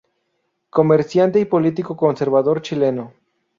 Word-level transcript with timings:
Comerciante 0.71 1.39
y 1.39 1.45
político 1.45 1.95
conservador 1.95 2.63
chileno. 2.63 3.13